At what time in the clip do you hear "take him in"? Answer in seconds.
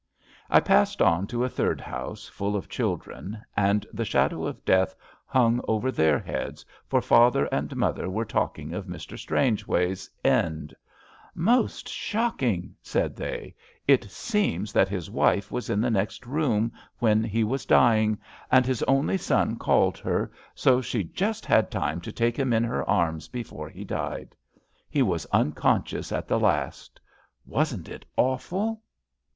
22.11-22.63